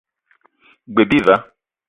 G-beu 0.95 1.05
bi 1.09 1.19
va. 1.25 1.35